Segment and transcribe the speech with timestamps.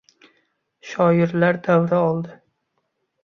[0.91, 2.39] Shoirlar davra oldi.